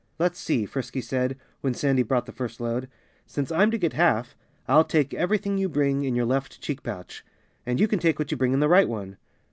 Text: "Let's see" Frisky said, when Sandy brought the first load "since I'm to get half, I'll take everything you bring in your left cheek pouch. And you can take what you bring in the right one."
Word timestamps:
"Let's 0.17 0.39
see" 0.39 0.65
Frisky 0.65 0.99
said, 0.99 1.37
when 1.59 1.75
Sandy 1.75 2.01
brought 2.01 2.25
the 2.25 2.31
first 2.31 2.59
load 2.59 2.89
"since 3.27 3.51
I'm 3.51 3.69
to 3.69 3.77
get 3.77 3.93
half, 3.93 4.35
I'll 4.67 4.83
take 4.83 5.13
everything 5.13 5.59
you 5.59 5.69
bring 5.69 6.03
in 6.05 6.15
your 6.15 6.25
left 6.25 6.59
cheek 6.59 6.81
pouch. 6.81 7.23
And 7.67 7.79
you 7.79 7.87
can 7.87 7.99
take 7.99 8.17
what 8.17 8.31
you 8.31 8.35
bring 8.37 8.53
in 8.53 8.61
the 8.61 8.67
right 8.67 8.89
one." 8.89 9.17